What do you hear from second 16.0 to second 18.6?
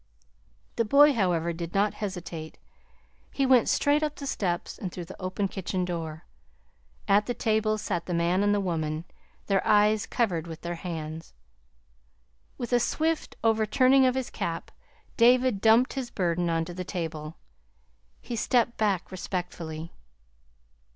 burden onto the table, and